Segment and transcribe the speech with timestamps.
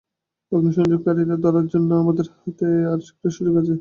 [0.51, 3.69] অগ্নিসংযোগকারীকে ধরার জন্য আমাদের হাতে আর একটা সুযোগই আছে।